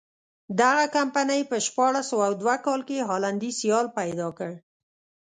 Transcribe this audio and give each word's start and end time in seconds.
دغې 0.59 0.85
کمپنۍ 0.97 1.41
په 1.49 1.57
شپاړس 1.65 2.05
سوه 2.11 2.27
دوه 2.41 2.55
کال 2.65 2.81
کې 2.87 3.07
هالنډی 3.09 3.51
سیال 3.59 3.85
پیدا 3.97 4.27
کړ. 4.37 4.51